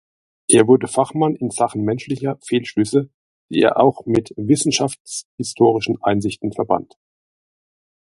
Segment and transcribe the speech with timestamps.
[0.47, 3.11] Er wurde Fachmann in Sachen menschlicher Fehlschlüsse,
[3.51, 6.95] die er auch mit wissenschaftshistorischen Einsichten verband.